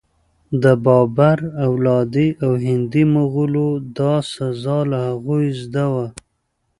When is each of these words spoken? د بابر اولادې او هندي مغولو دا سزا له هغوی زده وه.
د 0.63 0.65
بابر 0.85 1.37
اولادې 1.67 2.27
او 2.43 2.51
هندي 2.65 3.03
مغولو 3.15 3.69
دا 3.97 4.13
سزا 4.33 4.77
له 4.91 4.99
هغوی 5.09 5.47
زده 5.61 5.85
وه. 5.93 6.07